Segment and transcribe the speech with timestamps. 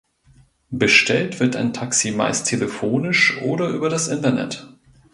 [0.71, 4.67] Bestellt wird ein Taxi meist telefonisch oder über das Internet.